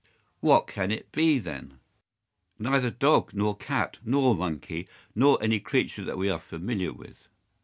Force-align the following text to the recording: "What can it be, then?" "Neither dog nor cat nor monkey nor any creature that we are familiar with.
"What 0.39 0.65
can 0.65 0.89
it 0.89 1.11
be, 1.11 1.37
then?" 1.37 1.77
"Neither 2.57 2.89
dog 2.89 3.35
nor 3.35 3.55
cat 3.55 3.99
nor 4.03 4.33
monkey 4.33 4.87
nor 5.13 5.37
any 5.43 5.59
creature 5.59 6.03
that 6.05 6.17
we 6.17 6.27
are 6.27 6.39
familiar 6.39 6.91
with. 6.91 7.27